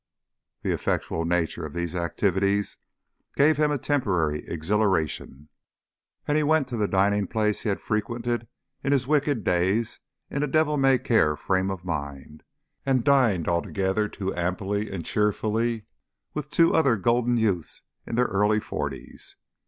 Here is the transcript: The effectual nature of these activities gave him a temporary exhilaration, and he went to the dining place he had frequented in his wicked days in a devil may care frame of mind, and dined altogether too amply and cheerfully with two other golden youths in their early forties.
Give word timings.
The 0.63 0.73
effectual 0.73 1.25
nature 1.25 1.63
of 1.63 1.73
these 1.75 1.93
activities 1.95 2.77
gave 3.35 3.57
him 3.57 3.69
a 3.69 3.77
temporary 3.77 4.43
exhilaration, 4.49 5.49
and 6.27 6.35
he 6.35 6.41
went 6.41 6.67
to 6.69 6.75
the 6.75 6.87
dining 6.87 7.27
place 7.27 7.61
he 7.61 7.69
had 7.69 7.79
frequented 7.79 8.47
in 8.83 8.93
his 8.93 9.05
wicked 9.05 9.43
days 9.43 9.99
in 10.31 10.41
a 10.41 10.47
devil 10.47 10.75
may 10.75 10.97
care 10.97 11.35
frame 11.35 11.69
of 11.69 11.85
mind, 11.85 12.41
and 12.83 13.03
dined 13.03 13.47
altogether 13.47 14.07
too 14.09 14.33
amply 14.33 14.89
and 14.91 15.05
cheerfully 15.05 15.85
with 16.33 16.49
two 16.49 16.73
other 16.73 16.95
golden 16.97 17.37
youths 17.37 17.83
in 18.07 18.15
their 18.15 18.25
early 18.25 18.59
forties. 18.59 19.35